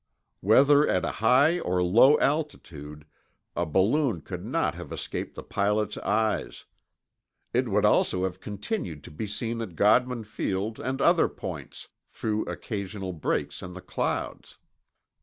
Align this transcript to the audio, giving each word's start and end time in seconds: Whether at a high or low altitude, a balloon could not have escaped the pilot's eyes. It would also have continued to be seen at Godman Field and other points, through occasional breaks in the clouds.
Whether 0.39 0.87
at 0.87 1.05
a 1.05 1.11
high 1.11 1.59
or 1.59 1.83
low 1.83 2.17
altitude, 2.17 3.05
a 3.55 3.67
balloon 3.67 4.21
could 4.21 4.43
not 4.43 4.73
have 4.73 4.91
escaped 4.91 5.35
the 5.35 5.43
pilot's 5.43 5.95
eyes. 5.99 6.65
It 7.53 7.69
would 7.69 7.85
also 7.85 8.23
have 8.23 8.39
continued 8.41 9.03
to 9.03 9.11
be 9.11 9.27
seen 9.27 9.61
at 9.61 9.75
Godman 9.75 10.23
Field 10.23 10.79
and 10.79 11.03
other 11.03 11.27
points, 11.29 11.89
through 12.07 12.45
occasional 12.45 13.13
breaks 13.13 13.61
in 13.61 13.73
the 13.75 13.79
clouds. 13.81 14.57